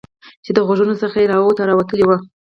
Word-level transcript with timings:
چې 0.43 0.51
د 0.53 0.57
غوږونو 0.67 0.93
څخه 1.01 1.17
یې 1.21 1.29
روات 1.33 1.57
راوتلي 1.69 2.03
وو 2.05 2.17